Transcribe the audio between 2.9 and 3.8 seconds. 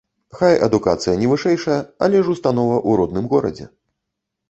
родным горадзе.